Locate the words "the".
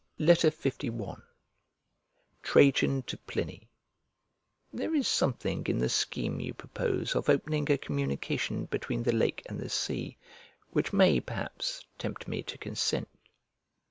5.77-5.89, 9.03-9.11, 9.59-9.69